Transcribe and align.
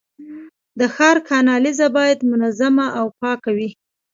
د 0.79 0.81
ښار 0.95 1.17
کانالیزه 1.29 1.87
باید 1.97 2.27
منظمه 2.31 2.87
او 2.99 3.05
پاکه 3.19 3.51
وي. 3.57 3.69